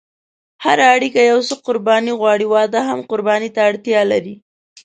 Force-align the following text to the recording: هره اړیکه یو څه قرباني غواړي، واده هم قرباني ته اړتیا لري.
هره 0.65 0.85
اړیکه 0.95 1.21
یو 1.31 1.39
څه 1.47 1.55
قرباني 1.65 2.13
غواړي، 2.19 2.45
واده 2.53 2.79
هم 2.87 2.99
قرباني 3.11 3.49
ته 3.55 3.61
اړتیا 3.69 4.01
لري. 4.11 4.35